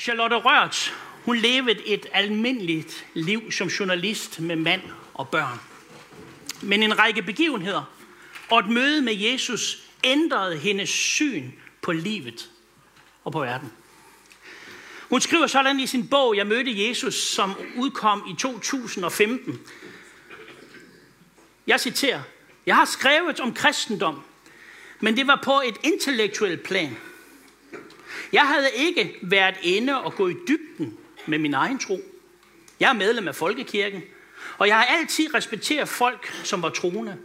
[0.00, 0.94] Charlotte Rørt,
[1.24, 4.82] hun levede et almindeligt liv som journalist med mand
[5.14, 5.60] og børn.
[6.62, 7.82] Men en række begivenheder
[8.50, 11.50] og et møde med Jesus ændrede hendes syn
[11.82, 12.50] på livet
[13.24, 13.72] og på verden.
[15.08, 19.60] Hun skriver sådan i sin bog, Jeg mødte Jesus, som udkom i 2015.
[21.66, 22.22] Jeg citerer,
[22.66, 24.22] Jeg har skrevet om kristendom,
[25.00, 26.96] men det var på et intellektuelt plan.
[28.32, 32.00] Jeg havde ikke været inde og gå i dybden med min egen tro.
[32.80, 34.02] Jeg er medlem af Folkekirken,
[34.58, 37.18] og jeg har altid respekteret folk, som var troende.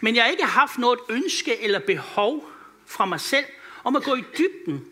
[0.00, 2.50] Men jeg har ikke haft noget ønske eller behov
[2.86, 3.44] fra mig selv
[3.84, 4.84] om at gå i dybden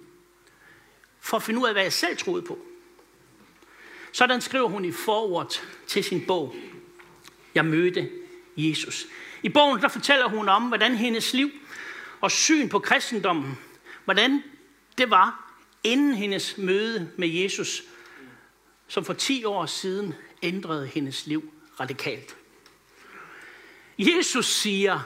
[1.21, 2.59] for at finde ud af, hvad jeg selv troede på.
[4.13, 6.55] Sådan skriver hun i forord til sin bog,
[7.55, 8.11] Jeg mødte
[8.57, 9.07] Jesus.
[9.43, 11.51] I bogen der fortæller hun om, hvordan hendes liv
[12.21, 13.59] og syn på kristendommen,
[14.05, 14.43] hvordan
[15.01, 15.53] det var
[15.85, 17.83] inden hendes møde med Jesus,
[18.89, 22.37] som for 10 år siden ændrede hendes liv radikalt.
[23.99, 25.01] Jesus siger,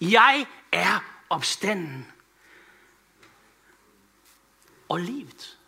[0.00, 2.06] jeg er opstanden
[4.88, 5.58] og livet.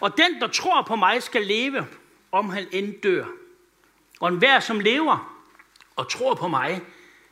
[0.00, 1.86] Og den, der tror på mig, skal leve,
[2.32, 3.26] om han end dør.
[4.20, 5.44] Og enhver, som lever
[5.96, 6.82] og tror på mig,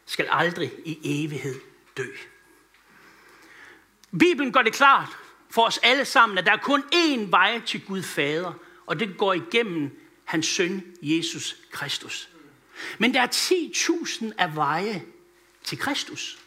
[0.07, 1.61] skal aldrig i evighed
[1.97, 2.07] dø.
[4.19, 5.19] Bibelen gør det klart
[5.53, 8.53] for os alle sammen, at der er kun én vej til Gud Fader,
[8.86, 12.28] og det går igennem hans søn, Jesus Kristus.
[12.98, 15.05] Men der er 10.000 af veje
[15.64, 16.39] til Kristus.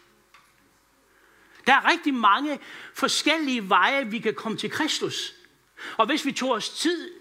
[1.68, 2.60] Der er rigtig mange
[2.94, 5.34] forskellige veje, vi kan komme til Kristus.
[5.98, 7.12] Og hvis vi tog os tid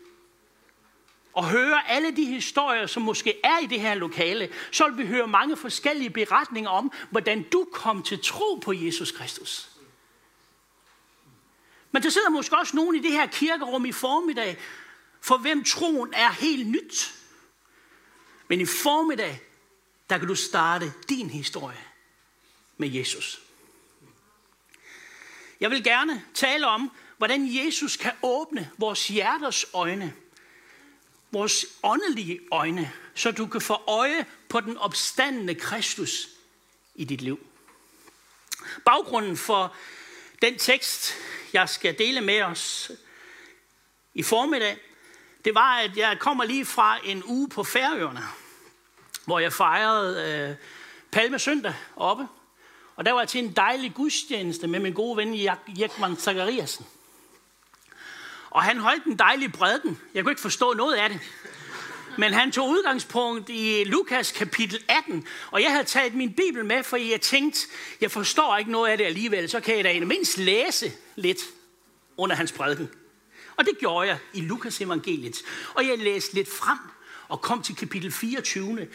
[1.32, 5.06] og høre alle de historier, som måske er i det her lokale, så vil vi
[5.06, 9.73] høre mange forskellige beretninger om, hvordan du kom til tro på Jesus Kristus.
[11.94, 14.58] Men der sidder måske også nogen i det her kirkerum i formiddag,
[15.20, 17.14] for hvem troen er helt nyt.
[18.48, 19.40] Men i formiddag,
[20.10, 21.84] der kan du starte din historie
[22.76, 23.40] med Jesus.
[25.60, 30.14] Jeg vil gerne tale om, hvordan Jesus kan åbne vores hjerters øjne,
[31.32, 36.28] vores åndelige øjne, så du kan få øje på den opstandende Kristus
[36.94, 37.46] i dit liv.
[38.84, 39.76] Baggrunden for
[40.42, 41.14] den tekst,
[41.52, 42.90] jeg skal dele med os
[44.14, 44.78] i formiddag,
[45.44, 48.22] det var, at jeg kommer lige fra en uge på Færøerne,
[49.24, 50.56] hvor jeg fejrede øh,
[51.12, 52.26] Palmesøndag oppe.
[52.96, 55.34] Og der var jeg til en dejlig gudstjeneste med min gode ven
[55.68, 56.86] Jekman Zachariasen.
[58.50, 60.00] Og han holdt en dejlig bredden.
[60.14, 61.20] Jeg kunne ikke forstå noget af det.
[62.18, 66.82] Men han tog udgangspunkt i Lukas kapitel 18, og jeg havde taget min bibel med,
[66.82, 67.60] for jeg tænkte,
[68.00, 71.38] jeg forstår ikke noget af det alligevel, så kan jeg da mindst læse lidt
[72.16, 72.90] under hans prædiken.
[73.56, 75.42] Og det gjorde jeg i Lukas evangeliet.
[75.74, 76.78] Og jeg læste lidt frem
[77.28, 78.88] og kom til kapitel 24.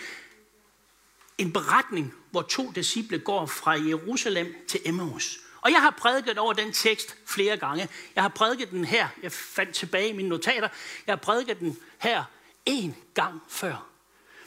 [1.38, 5.40] En beretning, hvor to disciple går fra Jerusalem til Emmaus.
[5.62, 7.90] Og jeg har prædiket over den tekst flere gange.
[8.16, 9.08] Jeg har prædiket den her.
[9.24, 10.68] Jeg fandt tilbage i mine notater.
[11.08, 12.24] Jeg har prædiket den her
[12.70, 13.90] en gang før.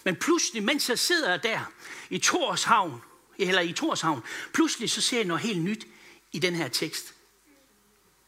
[0.05, 1.73] Men pludselig, mens jeg sidder der
[2.11, 3.03] i Torshavn,
[3.39, 4.23] eller i Torshavn,
[4.53, 5.87] pludselig så ser jeg noget helt nyt
[6.33, 7.15] i den her tekst.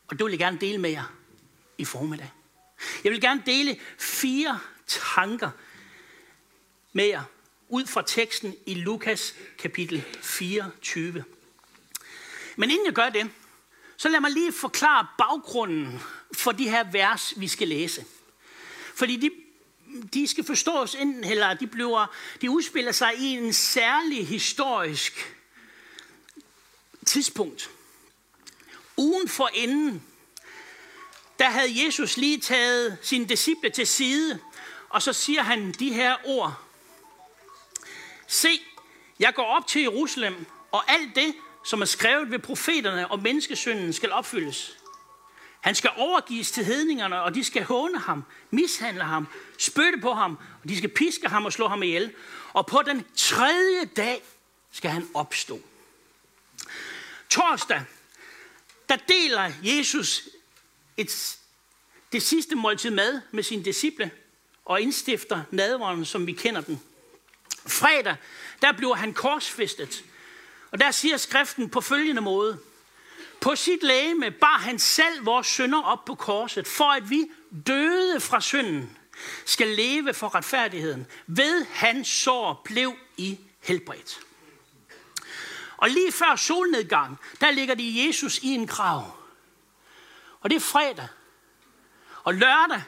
[0.08, 1.12] Og det vil jeg gerne dele med jer
[1.78, 2.32] i formiddag.
[3.04, 5.50] Jeg vil gerne dele fire tanker
[6.92, 7.22] med jer
[7.68, 11.24] ud fra teksten i Lukas kapitel 24.
[12.56, 13.30] Men inden jeg gør det,
[13.96, 16.00] så lad mig lige forklare baggrunden
[16.32, 18.04] for de her vers, vi skal læse.
[18.94, 19.30] Fordi de,
[20.14, 25.34] de skal forstås enten, eller de, bliver, de udspiller sig i en særlig historisk
[27.06, 27.70] tidspunkt.
[28.96, 30.02] Ugen for inden,
[31.38, 34.38] der havde Jesus lige taget sine disciple til side,
[34.88, 36.60] og så siger han de her ord.
[38.26, 38.60] Se,
[39.18, 41.34] jeg går op til Jerusalem, og alt det,
[41.64, 44.78] som er skrevet ved profeterne og menneskesynden, skal opfyldes.
[45.64, 49.26] Han skal overgives til hedningerne, og de skal håne ham, mishandle ham,
[49.58, 52.12] spytte på ham, og de skal piske ham og slå ham ihjel.
[52.52, 54.22] Og på den tredje dag
[54.70, 55.60] skal han opstå.
[57.28, 57.82] Torsdag,
[58.88, 60.28] der deler Jesus
[60.96, 61.38] et,
[62.12, 64.10] det sidste måltid mad med sine disciple
[64.64, 66.82] og indstifter nadveren, som vi kender den.
[67.66, 68.16] Fredag,
[68.62, 70.04] der bliver han korsfæstet.
[70.70, 72.58] Og der siger skriften på følgende måde.
[73.44, 77.24] På sit lægeme bar han selv vores synder op på korset, for at vi
[77.66, 78.98] døde fra synden
[79.44, 81.06] skal leve for retfærdigheden.
[81.26, 84.20] Ved hans sår blev I helbredt.
[85.76, 89.16] Og lige før solnedgang, der ligger de Jesus i en grav.
[90.40, 91.08] Og det er fredag.
[92.24, 92.82] Og lørdag,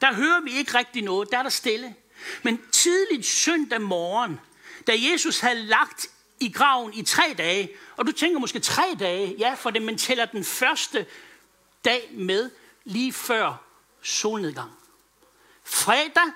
[0.00, 1.94] der hører vi ikke rigtig noget, der er der stille.
[2.42, 4.40] Men tidligt søndag morgen,
[4.86, 6.06] da Jesus havde lagt
[6.44, 9.98] i graven i tre dage, og du tænker måske tre dage, ja, for det, man
[9.98, 11.06] tæller den første
[11.84, 12.50] dag med
[12.84, 13.54] lige før
[14.02, 14.70] solnedgang.
[15.64, 16.32] Fredag,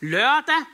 [0.00, 0.64] lørdag,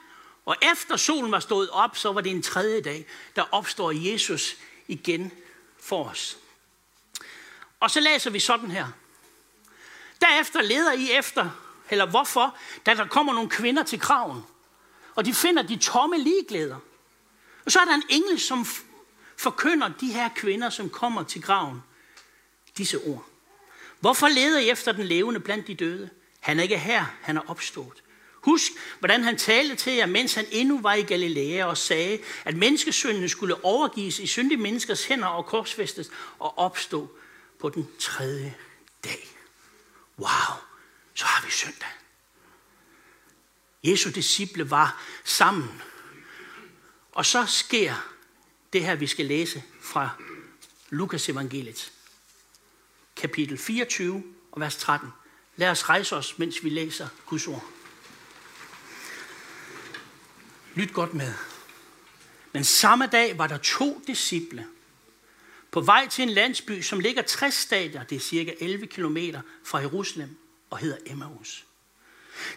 [0.45, 3.07] og efter solen var stået op, så var det en tredje dag,
[3.37, 4.57] der opstår Jesus
[4.89, 5.33] igen
[5.81, 6.39] for os.
[7.81, 8.87] Og så læser vi sådan her.
[10.21, 11.51] Derefter leder I efter,
[11.91, 12.57] eller hvorfor,
[12.87, 14.43] da der kommer nogle kvinder til kraven,
[15.15, 16.77] og de finder de tomme ligeglæder.
[17.69, 18.67] Og så er der en engel, som
[19.37, 21.83] forkynder de her kvinder, som kommer til graven,
[22.79, 23.29] disse ord.
[24.01, 26.11] Hvorfor leder I efter den levende blandt de døde?
[26.41, 28.03] Han er ikke her, han er opstået.
[28.35, 32.57] Husk, hvordan han talte til jer, mens han endnu var i Galilea og sagde, at
[32.57, 37.19] menneskesynden skulle overgives i syndige menneskers hænder og korsfæstes og opstå
[37.61, 38.55] på den tredje
[39.05, 39.29] dag.
[40.19, 40.57] Wow,
[41.15, 41.89] så har vi søndag.
[43.85, 45.83] Jesu disciple var sammen.
[47.19, 47.95] Og så sker
[48.73, 50.11] det her, vi skal læse fra
[50.91, 51.93] Lukas evangeliet.
[53.17, 54.23] Kapitel 24
[54.53, 55.09] og vers 13.
[55.57, 57.65] Lad os rejse os, mens vi læser Guds ord.
[60.75, 61.35] Lyt godt med.
[62.53, 64.67] Men samme dag var der to disciple
[65.71, 69.79] på vej til en landsby, som ligger 60 stadier, det er cirka 11 kilometer fra
[69.79, 70.37] Jerusalem,
[70.71, 71.65] og hedder Emmaus.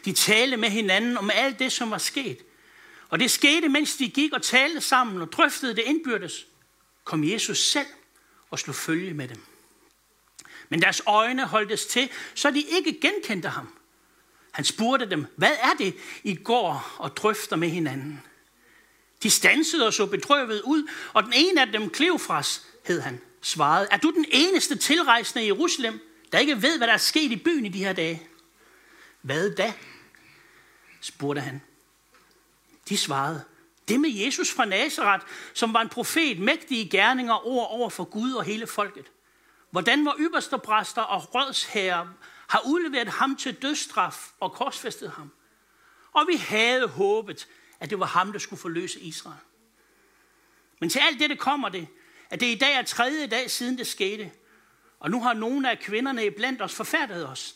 [0.06, 2.50] De talte med hinanden om alt det, som var sket.
[3.12, 6.48] Og det skete, mens de gik og talte sammen og drøftede det indbyrdes,
[7.04, 7.88] kom Jesus selv
[8.50, 9.42] og slog følge med dem.
[10.69, 13.68] Men deres øjne holdtes til, så de ikke genkendte ham.
[14.52, 18.22] Han spurgte dem, hvad er det, I går og drøfter med hinanden?
[19.24, 23.88] De stansede og så bedrøvet ud, og den ene af dem, Kleofras, hed han, svarede,
[23.92, 26.00] er du den eneste tilrejsende i Jerusalem,
[26.31, 28.28] der ikke ved, hvad der er sket i byen i de her dage?
[29.22, 29.74] Hvad da?
[31.02, 31.62] spurgte han.
[32.92, 33.44] De svarede,
[33.88, 38.34] det med Jesus fra Nazareth, som var en profet, mægtige gerninger ord over for Gud
[38.34, 39.12] og hele folket.
[39.70, 42.08] Hvordan var ypperste præster og rådsherrer
[42.50, 45.32] har udleveret ham til dødsstraf og korsfæstet ham.
[46.14, 47.48] Og vi havde håbet,
[47.80, 49.38] at det var ham, der skulle forløse Israel.
[50.80, 51.88] Men til alt det kommer det,
[52.30, 54.32] at det i dag er tredje dag siden det skete.
[55.00, 57.56] Og nu har nogle af kvinderne blandt os forfærdet os.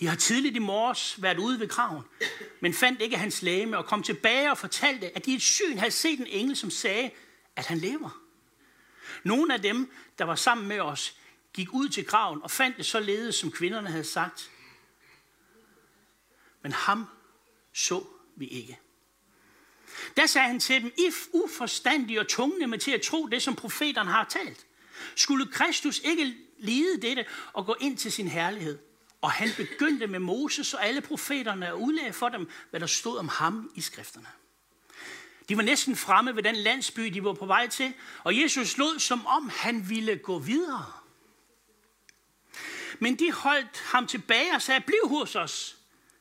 [0.00, 2.02] De har tidligt i morges været ude ved kraven,
[2.60, 5.78] men fandt ikke hans læme og kom tilbage og fortalte, at de i et syn
[5.78, 7.10] havde set en engel, som sagde,
[7.56, 8.22] at han lever.
[9.24, 11.16] Nogle af dem, der var sammen med os,
[11.52, 14.50] gik ud til graven og fandt det således, som kvinderne havde sagt.
[16.62, 17.06] Men ham
[17.72, 18.04] så
[18.36, 18.78] vi ikke.
[20.16, 23.56] Der sagde han til dem, I uforstandige og tungne med til at tro det, som
[23.56, 24.66] profeterne har talt.
[25.16, 28.78] Skulle Kristus ikke lide dette og gå ind til sin herlighed?
[29.20, 33.18] Og han begyndte med Moses og alle profeterne og udlagde for dem, hvad der stod
[33.18, 34.26] om ham i skrifterne.
[35.48, 38.98] De var næsten fremme ved den landsby, de var på vej til, og Jesus lod
[38.98, 40.92] som om han ville gå videre.
[42.98, 45.76] Men de holdt ham tilbage og sagde, bliv hos os.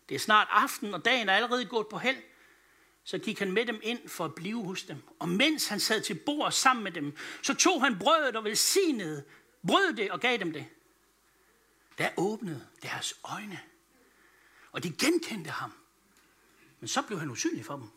[0.09, 2.17] Det er snart aften, og dagen er allerede gået på held.
[3.03, 4.97] Så gik han med dem ind for at blive hos dem.
[5.19, 9.23] Og mens han sad til bord sammen med dem, så tog han brødet og velsignede,
[9.67, 10.65] brød det og gav dem det.
[11.97, 13.59] Der åbnede deres øjne,
[14.71, 15.73] og de genkendte ham.
[16.79, 17.89] Men så blev han usynlig for dem.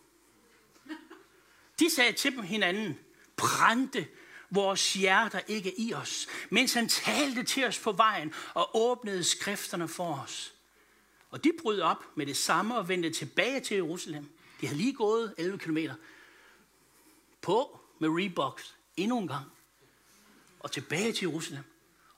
[1.79, 2.99] De sagde til dem hinanden,
[3.37, 4.09] brændte
[4.51, 9.89] vores hjerter ikke i os, mens han talte til os på vejen og åbnede skrifterne
[9.89, 10.55] for os.
[11.31, 14.29] Og de brød op med det samme og vendte tilbage til Jerusalem.
[14.61, 15.79] De havde lige gået 11 km
[17.41, 19.47] på med Reeboks endnu en gang
[20.61, 21.65] og tilbage til Jerusalem.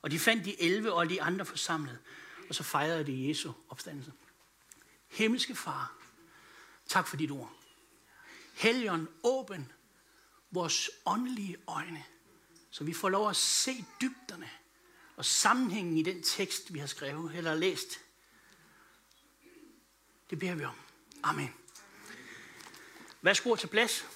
[0.02, 1.99] Og de fandt de 11 og de andre forsamlet.
[2.49, 4.12] Og så fejrede de Jesu opstandelse.
[5.09, 5.92] Himmelske far,
[6.88, 7.52] tak for dit ord.
[8.54, 9.73] Helgen, åben
[10.50, 12.04] vores åndelige øjne,
[12.71, 14.50] så vi får lov at se dybderne
[15.16, 18.00] og sammenhængen i den tekst, vi har skrevet eller læst.
[20.30, 20.75] Det beder vi om.
[21.23, 21.54] Amen.
[23.23, 24.07] Værsgo til plads.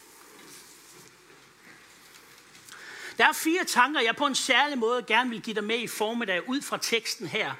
[3.18, 5.87] Der er fire tanker, jeg på en særlig måde gerne vil give dig med i
[5.87, 7.54] formiddag ud fra teksten her.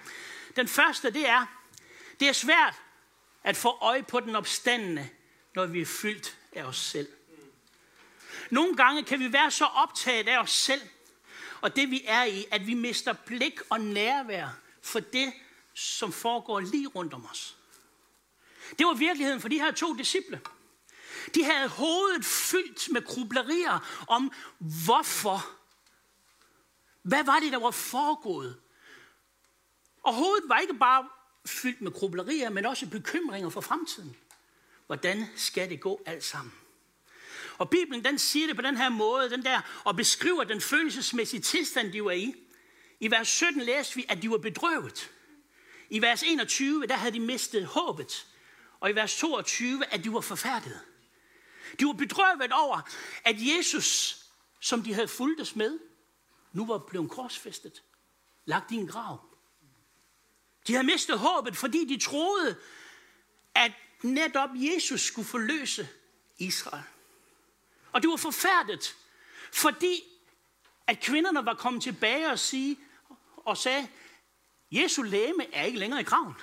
[0.56, 1.46] Den første, det er,
[2.20, 2.75] det er svært
[3.44, 5.08] at få øje på den opstandende,
[5.54, 7.08] når vi er fyldt af os selv.
[8.50, 10.82] Nogle gange kan vi være så optaget af os selv,
[11.61, 14.49] og det vi er i, at vi mister blik og nærvær
[14.82, 15.32] for det,
[15.75, 17.56] som foregår lige rundt om os.
[18.78, 20.40] Det var virkeligheden for de her to disciple.
[21.35, 25.50] De havde hovedet fyldt med grublerier om, hvorfor.
[27.02, 28.61] Hvad var det, der var foregået?
[30.02, 31.09] Og hovedet var ikke bare
[31.47, 34.16] fyldt med grublerier, men også bekymringer for fremtiden.
[34.87, 36.52] Hvordan skal det gå alt sammen?
[37.59, 41.40] Og Bibelen den siger det på den her måde, den der, og beskriver den følelsesmæssige
[41.40, 42.35] tilstand, de var i.
[43.00, 45.11] I vers 17 læste vi, at de var bedrøvet.
[45.90, 48.26] I vers 21, der havde de mistet håbet.
[48.81, 50.81] Og i vers 22, at de var forfærdet.
[51.81, 52.81] De var bedrøvet over,
[53.25, 54.19] at Jesus,
[54.61, 55.78] som de havde fulgtes med,
[56.52, 57.83] nu var blevet korsfæstet,
[58.45, 59.21] lagt i en grav.
[60.66, 62.57] De havde mistet håbet, fordi de troede,
[63.54, 65.88] at netop Jesus skulle forløse
[66.38, 66.85] Israel.
[67.93, 68.97] Og det var forfærdet,
[69.52, 70.02] fordi
[70.87, 72.78] at kvinderne var kommet tilbage og, sige,
[73.37, 73.88] og sagde,
[74.71, 76.35] Jesu læme er ikke længere i graven.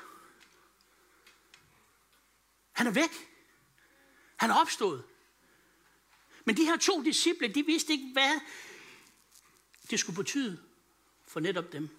[2.72, 3.30] Han er væk.
[4.36, 5.04] Han er opstået.
[6.46, 8.40] Men de her to disciple, de vidste ikke, hvad
[9.90, 10.64] det skulle betyde
[11.28, 11.90] for netop dem.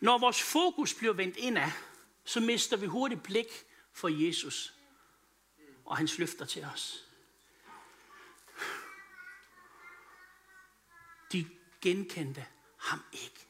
[0.00, 1.70] Når vores fokus bliver vendt indad,
[2.24, 3.46] så mister vi hurtigt blik
[3.92, 4.74] for Jesus
[5.84, 7.04] og hans løfter til os.
[11.32, 11.46] De
[11.80, 12.46] genkendte
[12.78, 13.46] ham ikke.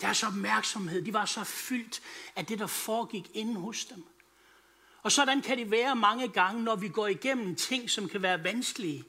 [0.00, 2.02] Deres opmærksomhed, de var så fyldt
[2.36, 4.04] af det, der foregik inde hos dem.
[5.04, 8.44] Og sådan kan det være mange gange, når vi går igennem ting, som kan være
[8.44, 9.04] vanskelige.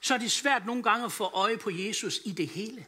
[0.00, 2.86] Så er det svært nogle gange at få øje på Jesus i det hele.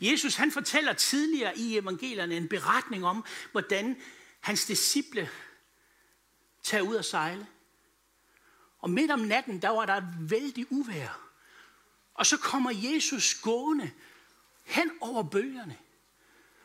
[0.00, 4.02] Jesus han fortæller tidligere i evangelierne en beretning om, hvordan
[4.40, 5.30] hans disciple
[6.62, 7.46] tager ud at sejle.
[8.78, 11.28] Og midt om natten, der var der et vældig uvær.
[12.14, 13.90] Og så kommer Jesus gående
[14.64, 15.76] hen over bølgerne.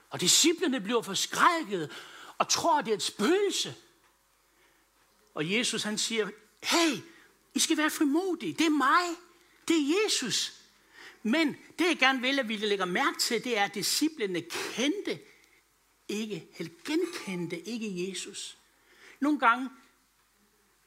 [0.09, 1.91] Og disciplene bliver forskrækket
[2.37, 3.75] og tror, det er et spøgelse.
[5.33, 6.29] Og Jesus han siger,
[6.63, 6.97] hey,
[7.53, 8.53] I skal være frimodige.
[8.53, 9.17] Det er mig.
[9.67, 10.53] Det er Jesus.
[11.23, 15.19] Men det jeg gerne vil, at vi lægger mærke til, det er, at disciplene kendte
[16.07, 18.57] ikke, eller genkendte ikke Jesus.
[19.19, 19.69] Nogle gange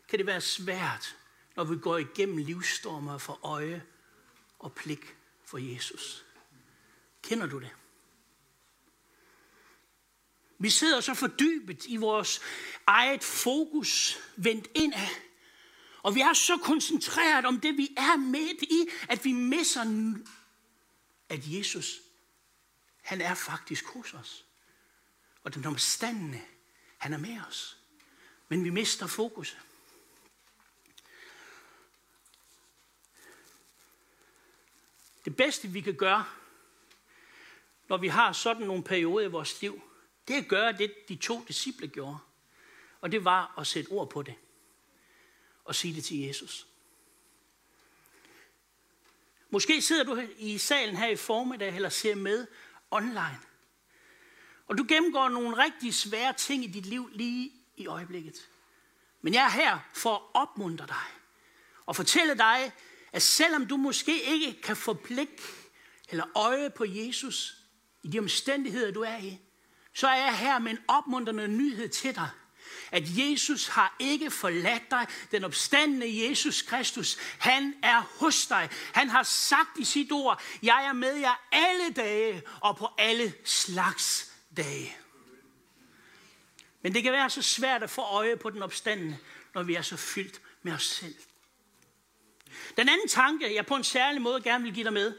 [0.08, 1.16] kan det være svært,
[1.56, 3.82] når vi går igennem livsstormer for øje
[4.58, 6.24] og plik for Jesus.
[7.22, 7.70] Kender du det?
[10.62, 12.40] Vi sidder så fordybet i vores
[12.86, 15.08] eget fokus, vendt indad.
[16.02, 20.14] Og vi er så koncentreret om det, vi er midt i, at vi misser,
[21.28, 22.00] at Jesus,
[23.02, 24.44] han er faktisk hos os.
[25.42, 26.40] Og den omstandende,
[26.98, 27.78] han er med os.
[28.48, 29.56] Men vi mister fokus.
[35.24, 36.24] Det bedste, vi kan gøre,
[37.88, 39.82] når vi har sådan nogle perioder i vores liv,
[40.30, 42.18] det gør at gøre det, de to disciple gjorde.
[43.00, 44.34] Og det var at sætte ord på det.
[45.64, 46.66] Og sige det til Jesus.
[49.50, 52.46] Måske sidder du i salen her i formiddag, eller ser med
[52.90, 53.38] online.
[54.66, 58.48] Og du gennemgår nogle rigtig svære ting i dit liv lige i øjeblikket.
[59.20, 61.04] Men jeg er her for at opmuntre dig.
[61.86, 62.72] Og fortælle dig,
[63.12, 65.40] at selvom du måske ikke kan få blik
[66.08, 67.56] eller øje på Jesus
[68.02, 69.38] i de omstændigheder, du er i,
[70.00, 72.28] så er jeg her med en opmuntrende nyhed til dig.
[72.90, 75.06] At Jesus har ikke forladt dig.
[75.30, 78.68] Den opstandende Jesus Kristus, han er hos dig.
[78.94, 83.34] Han har sagt i sit ord, jeg er med jer alle dage og på alle
[83.44, 84.96] slags dage.
[86.82, 89.18] Men det kan være så svært at få øje på den opstandende,
[89.54, 91.14] når vi er så fyldt med os selv.
[92.76, 95.14] Den anden tanke, jeg på en særlig måde gerne vil give dig med,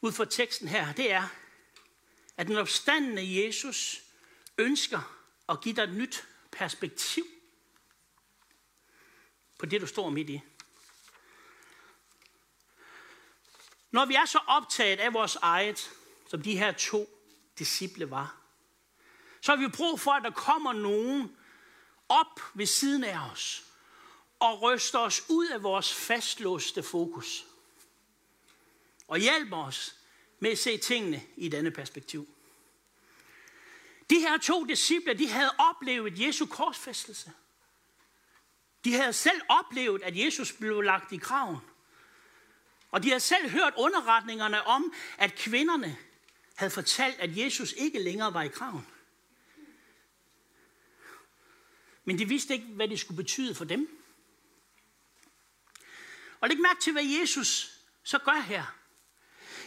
[0.00, 1.28] ud fra teksten her, det er,
[2.42, 4.02] at den opstandende Jesus
[4.58, 5.16] ønsker
[5.48, 7.24] at give dig et nyt perspektiv
[9.58, 10.40] på det, du står midt i.
[13.90, 15.90] Når vi er så optaget af vores eget,
[16.30, 17.08] som de her to
[17.58, 18.36] disciple var,
[19.40, 21.36] så har vi brug for, at der kommer nogen
[22.08, 23.64] op ved siden af os
[24.38, 27.44] og ryster os ud af vores fastlåste fokus
[29.08, 30.01] og hjælper os
[30.42, 32.28] med at se tingene i denne perspektiv.
[34.10, 37.32] De her to disciple, de havde oplevet Jesu korsfæstelse.
[38.84, 41.56] De havde selv oplevet, at Jesus blev lagt i graven.
[42.90, 45.96] Og de havde selv hørt underretningerne om, at kvinderne
[46.54, 48.86] havde fortalt, at Jesus ikke længere var i graven.
[52.04, 54.02] Men de vidste ikke, hvad det skulle betyde for dem.
[56.40, 58.81] Og læg mærke til, hvad Jesus så gør her.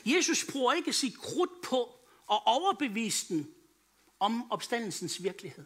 [0.05, 1.83] Jesus bruger ikke sit krudt på
[2.31, 3.53] at overbevise den
[4.19, 5.65] om opstandelsens virkelighed.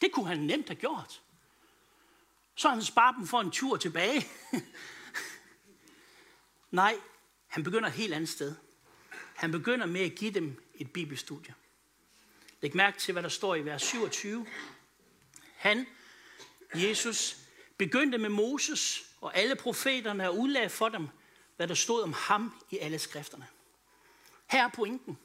[0.00, 1.22] Det kunne han nemt have gjort.
[2.54, 4.26] Så han sparer dem for en tur tilbage.
[6.70, 6.96] Nej,
[7.46, 8.54] han begynder et helt andet sted.
[9.34, 11.54] Han begynder med at give dem et bibelstudie.
[12.60, 14.46] Læg mærke til, hvad der står i vers 27.
[15.56, 15.86] Han,
[16.74, 17.36] Jesus,
[17.76, 21.08] begyndte med Moses og alle profeterne og udlagde for dem,
[21.60, 23.46] hvad der stod om ham i alle skrifterne.
[24.46, 25.18] Her er pointen.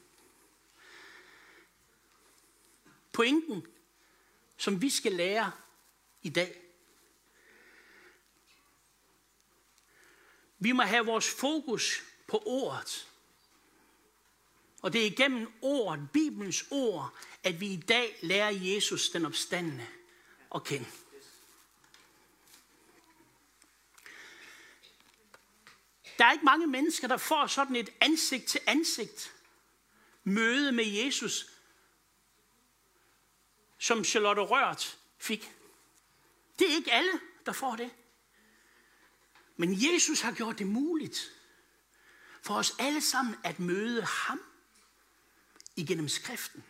[3.12, 3.68] Pointen,
[4.58, 5.52] som vi skal lære
[6.22, 6.62] i dag.
[10.60, 13.08] Vi må have vores fokus på ordet.
[14.82, 19.88] Og det er igennem ordet, Bibelens ord, at vi i dag lærer Jesus den opstandende
[20.56, 20.86] at kende.
[26.18, 29.36] Der er ikke mange mennesker, der får sådan et ansigt til ansigt
[30.24, 31.50] møde med Jesus,
[33.78, 35.52] som Charlotte Rørt fik.
[36.60, 37.12] Det er ikke alle,
[37.46, 37.92] der får det.
[39.58, 41.32] Men Jesus har gjort det muligt
[42.42, 44.42] for os alle sammen at møde ham
[45.76, 46.64] igennem skriften.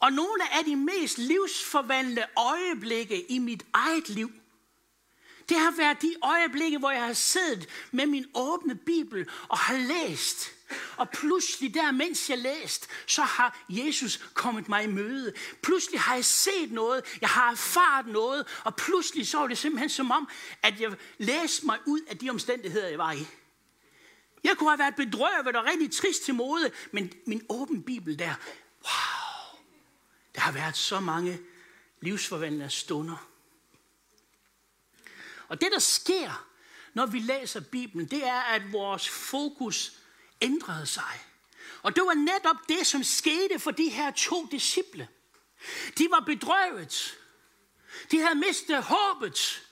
[0.00, 4.32] Og nogle af de mest livsforvandlende øjeblikke i mit eget liv,
[5.48, 9.76] det har været de øjeblikke, hvor jeg har siddet med min åbne bibel og har
[9.76, 10.50] læst.
[10.96, 15.32] Og pludselig der, mens jeg læst, så har Jesus kommet mig i møde.
[15.62, 19.88] Pludselig har jeg set noget, jeg har erfaret noget, og pludselig så var det simpelthen
[19.88, 20.28] som om,
[20.62, 23.26] at jeg læste mig ud af de omstændigheder, jeg var i.
[24.44, 28.34] Jeg kunne have været bedrøvet og rigtig trist til mode, men min åben bibel der,
[28.84, 29.60] wow,
[30.34, 31.38] der har været så mange
[32.00, 33.28] livsforvandlende stunder.
[35.48, 36.46] Og det, der sker,
[36.94, 39.92] når vi læser Bibelen, det er, at vores fokus
[40.40, 41.24] ændrede sig.
[41.82, 45.08] Og det var netop det, som skete for de her to disciple.
[45.98, 47.18] De var bedrøvet.
[48.10, 49.62] De havde mistet håbet.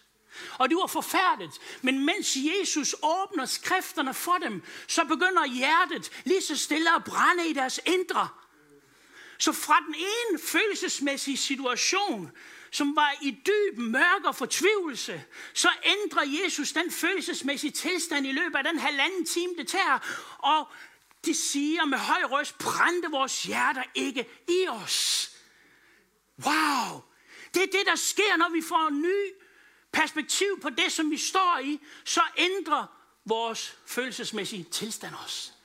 [0.59, 1.59] Og det var forfærdeligt.
[1.83, 7.49] Men mens Jesus åbner skrifterne for dem, så begynder hjertet lige så stille at brænde
[7.49, 8.29] i deres indre.
[9.39, 12.33] Så fra den ene følelsesmæssige situation,
[12.71, 15.25] som var i dyb mørk og fortvivlelse,
[15.55, 19.99] så ændrer Jesus den følelsesmæssige tilstand i løbet af den halvanden time, det tager.
[20.39, 20.69] Og
[21.25, 25.31] de siger med høj røst, brændte vores hjerter ikke i os.
[26.47, 27.03] Wow!
[27.55, 29.33] Det er det, der sker, når vi får en ny
[29.93, 32.87] perspektiv på det, som vi står i, så ændrer
[33.25, 35.56] vores følelsesmæssige tilstand os.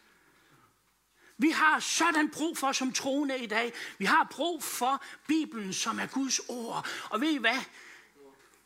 [1.42, 3.74] Vi har sådan brug for som troende i dag.
[3.98, 6.88] Vi har brug for Bibelen, som er Guds ord.
[7.10, 7.60] Og ved I hvad?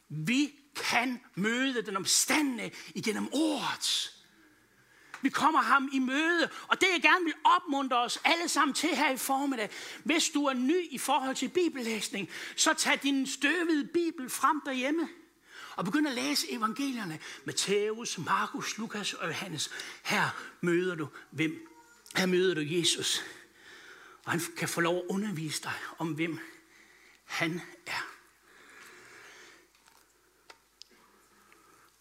[0.10, 4.12] Vi kan møde den omstandende igennem ordet.
[5.22, 8.90] Vi kommer ham i møde, og det jeg gerne vil opmuntre os alle sammen til
[8.90, 9.70] her i formiddag.
[10.04, 15.10] Hvis du er ny i forhold til bibellæsning, så tag din støvede bibel frem derhjemme
[15.76, 17.20] og begynd at læse evangelierne.
[17.46, 19.72] Matthæus, Markus, Lukas og Johannes.
[20.04, 20.30] Her
[20.62, 21.75] møder du hvem
[22.18, 23.24] her møder du Jesus,
[24.24, 26.40] og han kan få lov at undervise dig om, hvem
[27.24, 28.12] han er.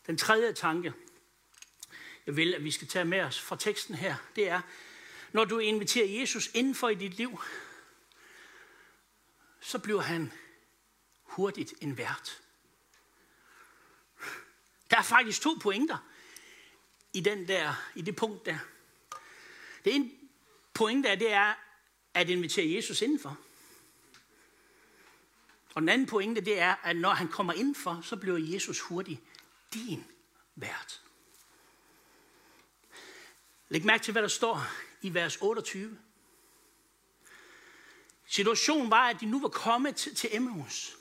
[0.06, 0.92] Den tredje tanke,
[2.26, 4.60] jeg vil, at vi skal tage med os fra teksten her, det er,
[5.32, 7.40] når du inviterer Jesus indenfor i dit liv,
[9.60, 10.32] så bliver han
[11.22, 12.42] hurtigt en vært.
[14.90, 16.10] Der er faktisk to pointer
[17.12, 18.58] i, den der, i det punkt der.
[19.84, 20.10] Det ene
[20.74, 21.54] pointe er, det er
[22.14, 23.38] at invitere Jesus indenfor.
[25.74, 29.20] Og den anden pointe, det er, at når han kommer indenfor, så bliver Jesus hurtigt
[29.74, 30.04] din
[30.54, 31.02] vært.
[33.68, 34.66] Læg mærke til, hvad der står
[35.02, 35.98] i vers 28.
[38.26, 40.96] Situationen var, at de nu var kommet til, til Emmaus.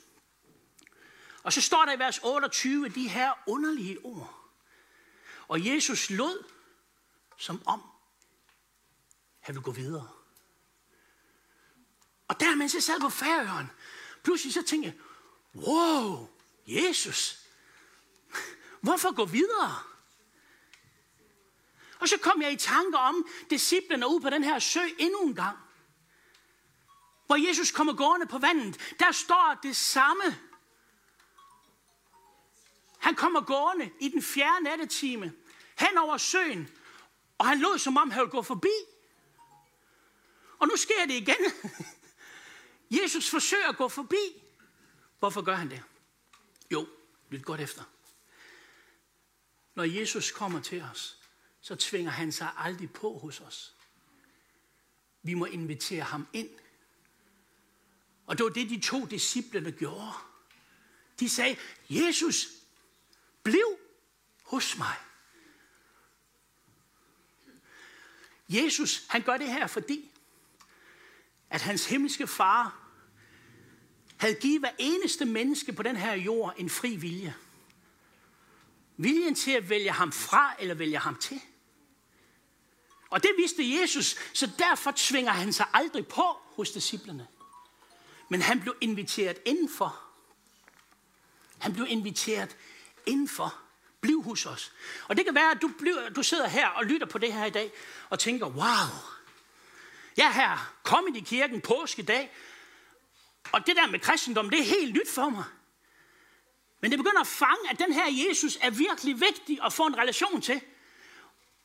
[1.42, 4.40] Og så står der i vers 28 de her underlige ord.
[5.48, 6.44] Og Jesus lod
[7.36, 7.82] som om,
[9.44, 10.08] han vil gå videre.
[12.28, 13.70] Og der, mens jeg sad på færøren,
[14.22, 14.98] pludselig så tænkte jeg,
[15.54, 16.28] wow,
[16.66, 17.38] Jesus,
[18.80, 19.78] hvorfor gå videre?
[22.00, 25.34] Og så kom jeg i tanker om disciplene ud på den her sø endnu en
[25.34, 25.58] gang.
[27.26, 28.94] Hvor Jesus kommer gående på vandet.
[28.98, 30.38] Der står det samme.
[32.98, 35.32] Han kommer gående i den fjerde nattetime
[35.78, 36.68] hen over søen.
[37.38, 38.93] Og han lod som om han ville gå forbi.
[40.58, 41.52] Og nu sker det igen.
[42.90, 44.42] Jesus forsøger at gå forbi.
[45.18, 45.82] Hvorfor gør han det?
[46.70, 46.88] Jo,
[47.30, 47.82] lyt godt efter.
[49.74, 51.18] Når Jesus kommer til os,
[51.60, 53.74] så tvinger han sig aldrig på hos os.
[55.22, 56.50] Vi må invitere ham ind.
[58.26, 60.12] Og det var det, de to disciplene gjorde.
[61.20, 61.56] De sagde,
[61.88, 62.48] Jesus,
[63.42, 63.78] bliv
[64.42, 64.96] hos mig.
[68.48, 70.13] Jesus, han gør det her, fordi
[71.50, 72.84] at hans himmelske far
[74.16, 77.34] havde givet hver eneste menneske på den her jord en fri vilje.
[78.96, 81.40] Viljen til at vælge ham fra eller vælge ham til.
[83.10, 87.26] Og det vidste Jesus, så derfor tvinger han sig aldrig på hos disciplerne.
[88.28, 90.00] Men han blev inviteret indenfor.
[91.58, 92.56] Han blev inviteret
[93.06, 93.54] indenfor.
[94.00, 94.72] Bliv hos os.
[95.08, 97.44] Og det kan være, at du, bliver, du sidder her og lytter på det her
[97.44, 97.72] i dag,
[98.10, 98.88] og tænker, wow,
[100.16, 102.30] Ja, er her, ind i kirken påskedag,
[103.52, 105.44] og det der med kristendom, det er helt nyt for mig.
[106.80, 109.98] Men det begynder at fange, at den her Jesus er virkelig vigtig at få en
[109.98, 110.60] relation til.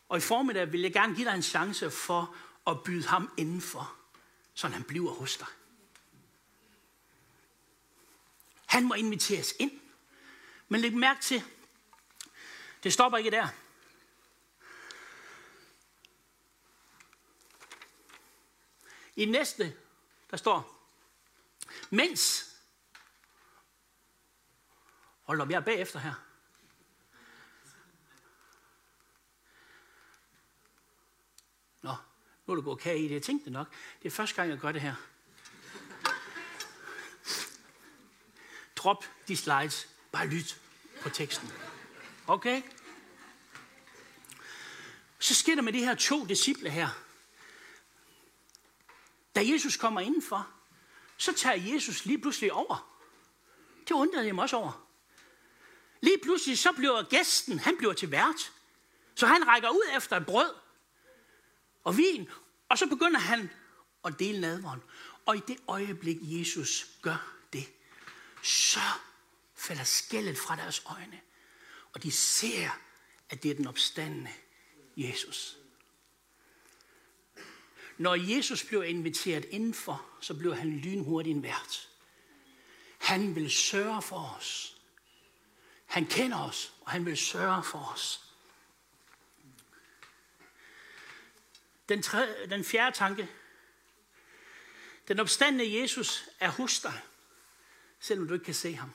[0.09, 2.35] Og i formiddag vil jeg gerne give dig en chance for
[2.67, 3.95] at byde ham indenfor,
[4.53, 5.47] så han bliver hos dig.
[8.65, 9.71] Han må inviteres ind.
[10.67, 11.43] Men læg mærke til,
[12.83, 13.47] det stopper ikke der.
[19.19, 19.75] I næste,
[20.31, 20.89] der står,
[21.89, 22.53] mens,
[25.23, 26.13] hold op, jeg er bagefter her.
[31.81, 31.95] Nå,
[32.45, 33.11] nu er det gået kage i det.
[33.11, 34.95] Jeg tænkte nok, det er første gang, jeg gør det her.
[38.75, 39.89] Drop de slides.
[40.11, 40.61] Bare lyt
[41.01, 41.51] på teksten.
[42.27, 42.61] Okay?
[45.19, 47.08] Så sker der med de her to disciple her.
[49.39, 50.51] Da Jesus kommer indenfor,
[51.17, 52.99] så tager Jesus lige pludselig over.
[53.87, 54.87] Det undrede jeg mig også over.
[56.01, 58.51] Lige pludselig så bliver gæsten, han bliver til vært.
[59.15, 60.53] Så han rækker ud efter et brød
[61.83, 62.29] og vin,
[62.69, 63.49] og så begynder han
[64.05, 64.81] at dele nadveren.
[65.25, 67.67] Og i det øjeblik, Jesus gør det,
[68.43, 68.79] så
[69.55, 71.21] falder skældet fra deres øjne,
[71.93, 72.69] og de ser,
[73.29, 74.31] at det er den opstandende
[74.97, 75.57] Jesus.
[77.99, 81.89] Når Jesus blev inviteret indenfor, så blev han lynhurtigt en vært.
[82.97, 84.77] Han vil sørge for os.
[85.85, 88.33] Han kender os, og han vil sørge for os.
[91.89, 93.29] Den, tredje, den fjerde tanke.
[95.07, 97.01] Den opstandende Jesus er hos dig,
[97.99, 98.91] selvom du ikke kan se ham.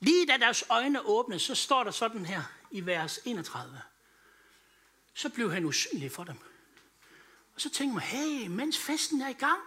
[0.00, 3.82] Lige da deres øjne åbnes, så står der sådan her i vers 31.
[5.14, 6.36] Så blev han usynlig for dem.
[7.54, 9.60] Og så tænker man, hey, mens festen er i gang,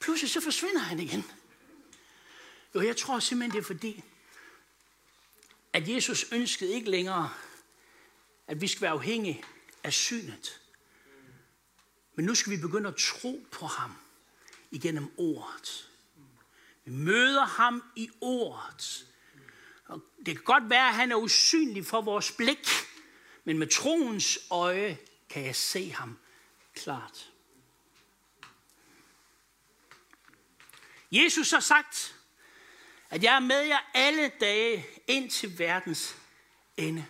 [0.00, 1.24] pludselig så forsvinder han igen.
[2.74, 4.04] Jo, jeg tror simpelthen, det er fordi,
[5.72, 7.34] at Jesus ønskede ikke længere,
[8.46, 9.44] at vi skal være afhængige
[9.84, 10.60] af synet.
[12.14, 13.92] Men nu skal vi begynde at tro på ham
[14.70, 15.90] igennem ordet.
[16.84, 19.06] Vi møder ham i ordet.
[19.84, 22.68] Og det kan godt være, at han er usynlig for vores blik,
[23.48, 26.18] men med troens øje kan jeg se ham
[26.74, 27.32] klart.
[31.12, 32.16] Jesus har sagt,
[33.10, 36.16] at jeg er med jer alle dage ind til verdens
[36.76, 37.06] ende.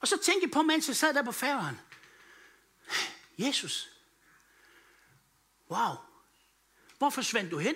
[0.00, 1.80] Og så tænkte jeg på, mens jeg sad der på færgen.
[3.38, 3.90] Jesus,
[5.70, 5.94] wow,
[6.98, 7.74] hvor forsvandt du hen?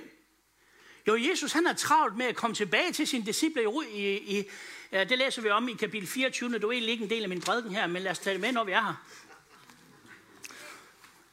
[1.06, 4.50] Jo, Jesus han er travlt med at komme tilbage til sine disciple i, i, i
[4.92, 7.40] det læser vi om i kapitel 24, det er egentlig ikke en del af min
[7.40, 8.94] prædiken her, men lad os tage det med, når vi er her.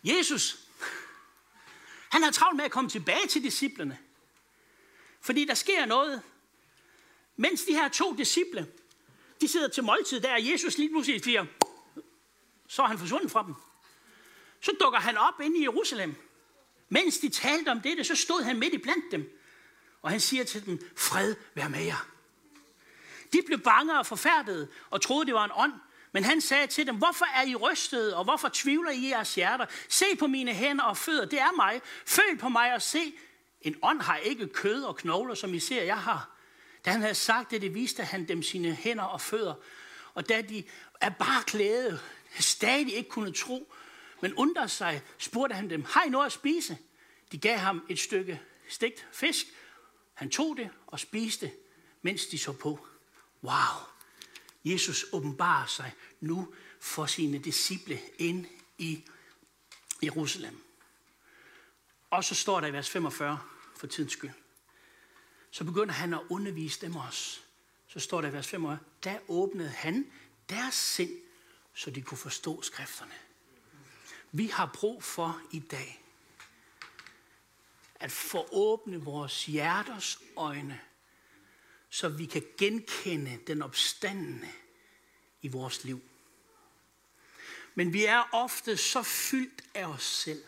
[0.03, 0.57] Jesus,
[2.09, 3.99] han har travlt med at komme tilbage til disciplene.
[5.21, 6.21] Fordi der sker noget,
[7.35, 8.67] mens de her to disciple,
[9.41, 11.45] de sidder til måltid, der er Jesus lige pludselig siger,
[12.67, 13.53] så er han forsvundet fra dem.
[14.61, 16.15] Så dukker han op inde i Jerusalem.
[16.89, 19.39] Mens de talte om dette, så stod han midt i blandt dem.
[20.01, 22.12] Og han siger til dem, fred vær med jer.
[23.33, 25.73] De blev bange og forfærdede og troede, det var en ånd.
[26.11, 29.35] Men han sagde til dem, hvorfor er I rystede, og hvorfor tvivler I i jeres
[29.35, 29.65] hjerter?
[29.89, 31.81] Se på mine hænder og fødder, det er mig.
[32.05, 33.13] Føl på mig og se.
[33.61, 36.29] En ånd har ikke kød og knogler, som I ser, jeg har.
[36.85, 39.53] Da han havde sagt det, det viste han dem sine hænder og fødder.
[40.13, 40.63] Og da de
[41.01, 41.99] er bare klæde,
[42.39, 43.73] stadig ikke kunne tro,
[44.21, 46.77] men undrede sig, spurgte han dem, har I noget at spise?
[47.31, 49.45] De gav ham et stykke stegt fisk.
[50.13, 51.51] Han tog det og spiste,
[52.01, 52.87] mens de så på.
[53.43, 53.88] Wow!
[54.65, 58.45] Jesus åbenbarer sig nu for sine disciple ind
[58.77, 59.03] i
[60.03, 60.63] Jerusalem.
[62.10, 63.39] Og så står der i vers 45
[63.75, 64.32] for tidens skyld.
[65.51, 67.39] Så begynder han at undervise dem også.
[67.88, 70.12] Så står der i vers 45, der åbnede han
[70.49, 71.12] deres sind,
[71.73, 73.13] så de kunne forstå skrifterne.
[74.32, 76.03] Vi har brug for i dag
[77.95, 80.82] at få åbne vores hjerters øjne,
[81.93, 84.51] så vi kan genkende den opstandende
[85.41, 86.01] i vores liv.
[87.75, 90.43] Men vi er ofte så fyldt af os selv,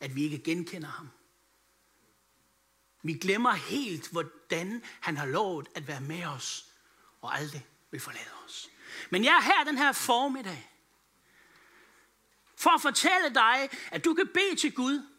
[0.00, 1.08] at vi ikke genkender ham.
[3.02, 6.66] Vi glemmer helt, hvordan han har lovet at være med os,
[7.20, 8.68] og aldrig vil forlade os.
[9.10, 10.70] Men jeg er her den her formiddag,
[12.56, 15.13] for at fortælle dig, at du kan bede til Gud.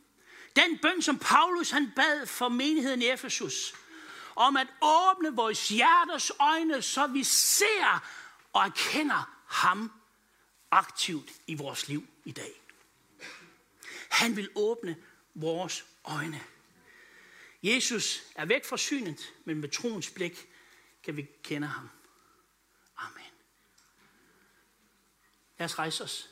[0.55, 3.73] Den bøn, som Paulus han bad for menigheden i Efesus,
[4.35, 8.03] om at åbne vores hjerters øjne, så vi ser
[8.53, 9.91] og erkender ham
[10.71, 12.61] aktivt i vores liv i dag.
[14.09, 14.97] Han vil åbne
[15.33, 16.43] vores øjne.
[17.63, 20.47] Jesus er væk fra synet, men med troens blik
[21.03, 21.89] kan vi kende ham.
[22.97, 23.31] Amen.
[25.57, 26.29] Lad os rejse os.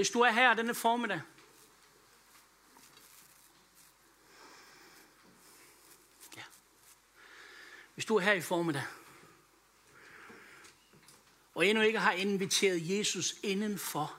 [0.00, 1.20] Hvis du er her denne formiddag,
[6.36, 6.42] ja.
[7.94, 8.82] Hvis du er her i formiddag,
[11.54, 14.18] og endnu ikke har inviteret Jesus indenfor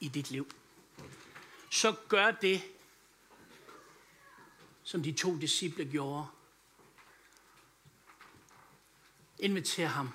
[0.00, 0.50] i dit liv,
[1.70, 2.62] så gør det,
[4.82, 6.26] som de to disciple gjorde.
[9.38, 10.10] Inviter ham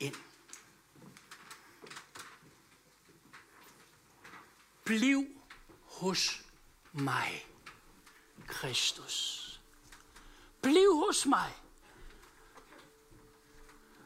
[0.00, 0.27] ind.
[4.88, 5.26] Bliv
[5.84, 6.44] hos
[6.92, 7.46] mig,
[8.46, 9.44] Kristus.
[10.62, 11.50] Bliv hos mig.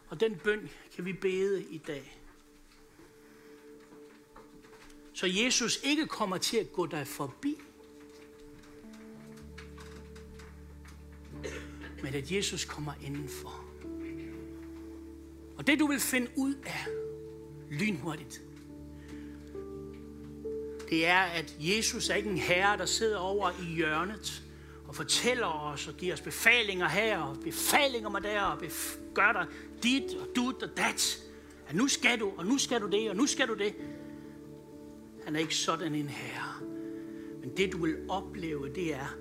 [0.09, 2.18] Og den bøn kan vi bede i dag.
[5.14, 7.59] Så Jesus ikke kommer til at gå dig forbi.
[12.03, 13.64] Men at Jesus kommer indenfor.
[15.59, 16.87] Og det du vil finde ud af
[17.71, 18.42] lynhurtigt,
[20.92, 24.42] det er, at Jesus er ikke en herre, der sidder over i hjørnet
[24.88, 28.62] og fortæller os og giver os befalinger her og befalinger mig der og
[29.14, 29.46] gør dig
[29.83, 31.22] dit og dut og dat.
[31.68, 33.74] At nu skal du, og nu skal du det, og nu skal du det.
[35.24, 36.66] Han er ikke sådan en herre.
[37.40, 39.16] Men det du vil opleve, det er,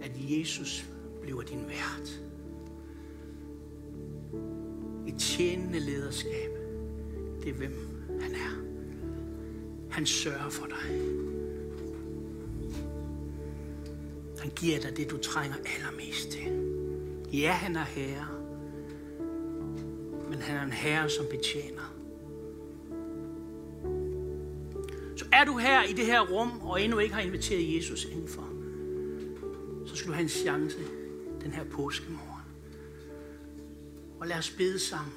[0.00, 0.84] at Jesus
[1.22, 2.20] bliver din vært.
[5.08, 6.50] Et tjenende lederskab,
[7.42, 7.89] det er hvem.
[9.90, 11.00] Han sørger for dig.
[14.40, 16.70] Han giver dig det, du trænger allermest til.
[17.32, 18.26] Ja, han er herre.
[20.30, 21.94] Men han er en herre, som betjener.
[25.16, 28.48] Så er du her i det her rum, og endnu ikke har inviteret Jesus indenfor,
[29.86, 30.78] så skal du have en chance
[31.42, 32.44] den her påskemorgen.
[34.20, 35.12] Og lad os bede sammen,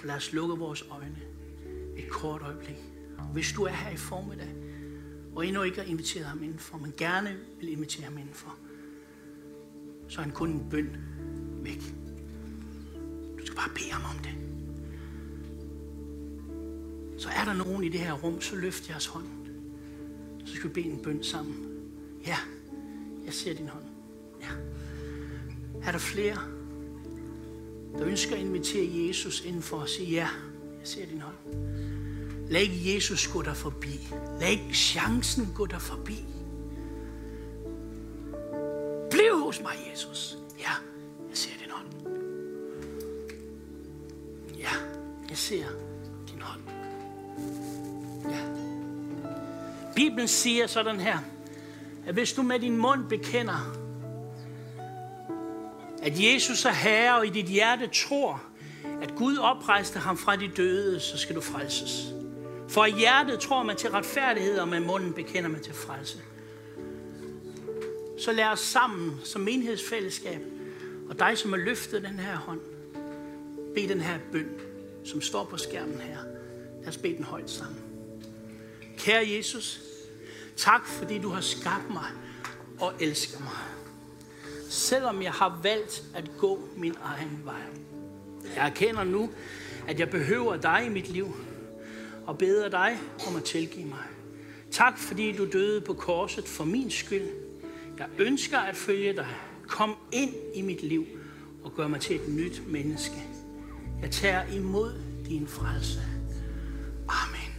[0.00, 1.18] og lad os lukke vores øjne
[1.96, 2.93] et kort øjeblik.
[3.32, 4.54] Hvis du er her i formiddag,
[5.34, 8.56] og endnu ikke har inviteret ham indenfor, men gerne vil invitere ham indenfor,
[10.08, 10.96] så er han kun en bøn
[11.62, 11.94] væk.
[13.38, 14.34] Du skal bare bede ham om det.
[17.18, 19.26] Så er der nogen i det her rum, så løft jeres hånd.
[20.44, 21.66] Så skal vi bede en bøn sammen.
[22.26, 22.36] Ja,
[23.24, 23.84] jeg ser din hånd.
[24.40, 24.48] Ja.
[25.82, 26.38] Er der flere,
[27.98, 30.28] der ønsker at invitere Jesus indenfor og sige, ja,
[30.78, 31.36] jeg ser din hånd.
[32.48, 34.08] Lad ikke Jesus gå der forbi.
[34.40, 36.24] Lad ikke chancen gå der forbi.
[39.10, 40.38] Bliv hos mig, Jesus.
[40.58, 40.70] Ja,
[41.28, 41.86] jeg ser din hånd.
[44.58, 44.70] Ja,
[45.28, 45.64] jeg ser
[46.32, 46.60] din hånd.
[48.30, 48.40] Ja.
[49.94, 51.18] Bibelen siger sådan her,
[52.06, 53.76] at hvis du med din mund bekender,
[56.02, 58.42] at Jesus er Herre, og i dit hjerte tror,
[59.02, 62.13] at Gud oprejste ham fra de døde, så skal du frelses.
[62.68, 66.18] For i hjertet tror man til retfærdighed, og med munden bekender man til frelse.
[68.18, 70.40] Så lad os sammen som menighedsfællesskab,
[71.08, 72.60] og dig som har løftet den her hånd,
[73.74, 74.48] bed den her bøn,
[75.04, 76.18] som står på skærmen her.
[76.80, 77.80] Lad os bede den højt sammen.
[78.98, 79.80] Kære Jesus,
[80.56, 82.10] tak fordi du har skabt mig
[82.80, 83.58] og elsker mig.
[84.70, 87.62] Selvom jeg har valgt at gå min egen vej.
[88.56, 89.30] Jeg erkender nu,
[89.88, 91.36] at jeg behøver dig i mit liv,
[92.26, 94.04] og beder dig om at tilgive mig.
[94.70, 97.28] Tak, fordi du døde på korset for min skyld.
[97.98, 99.26] Jeg ønsker at følge dig.
[99.66, 101.06] Kom ind i mit liv
[101.64, 103.16] og gør mig til et nyt menneske.
[104.02, 104.92] Jeg tager imod
[105.28, 106.00] din frelse.
[107.08, 107.54] Amen.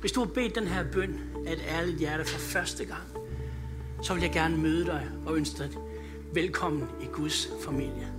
[0.00, 3.02] Hvis du har bedt den her bøn af et ærligt hjerte for første gang,
[4.02, 5.70] så vil jeg gerne møde dig og ønske dig
[6.32, 8.12] velkommen i Guds familie.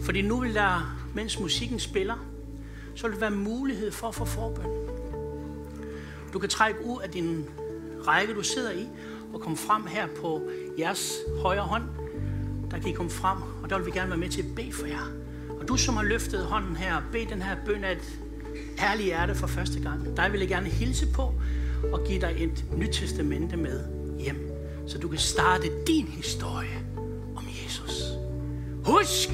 [0.00, 2.35] Fordi nu vil der, mens musikken spiller,
[2.96, 4.66] så vil der være mulighed for at få forbøn.
[6.32, 7.44] Du kan trække ud af din
[8.06, 8.88] række, du sidder i,
[9.34, 10.42] og komme frem her på
[10.78, 11.82] jeres højre hånd.
[12.70, 14.72] Der kan I komme frem, og der vil vi gerne være med til at bede
[14.72, 15.10] for jer.
[15.60, 18.18] Og du, som har løftet hånden her, bed den her bøn af et
[18.78, 20.16] ærligt hjerte for første gang.
[20.16, 21.34] Der vil jeg gerne hilse på
[21.92, 23.84] og give dig et nyt testamente med
[24.18, 24.50] hjem,
[24.86, 26.78] så du kan starte din historie
[27.36, 28.02] om Jesus.
[28.84, 29.30] Husk,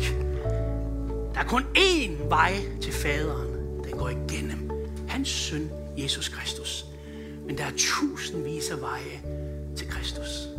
[1.35, 3.52] der er kun én vej til faderen.
[3.93, 4.71] Den går igennem
[5.09, 6.87] hans søn, Jesus Kristus.
[7.47, 9.21] Men der er tusindvis af veje
[9.77, 10.52] til Kristus.